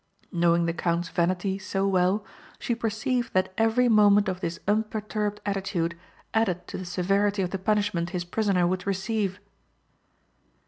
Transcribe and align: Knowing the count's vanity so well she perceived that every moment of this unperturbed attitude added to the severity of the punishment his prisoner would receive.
Knowing 0.31 0.65
the 0.65 0.73
count's 0.73 1.09
vanity 1.09 1.59
so 1.59 1.87
well 1.87 2.25
she 2.57 2.73
perceived 2.73 3.33
that 3.35 3.53
every 3.55 3.87
moment 3.87 4.27
of 4.27 4.39
this 4.41 4.59
unperturbed 4.67 5.39
attitude 5.45 5.95
added 6.33 6.65
to 6.65 6.75
the 6.75 6.85
severity 6.85 7.43
of 7.43 7.51
the 7.51 7.59
punishment 7.59 8.09
his 8.09 8.25
prisoner 8.25 8.65
would 8.65 8.87
receive. 8.87 9.39